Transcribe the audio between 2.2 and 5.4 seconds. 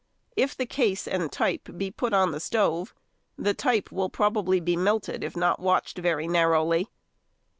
the stove, the type will probably be melted if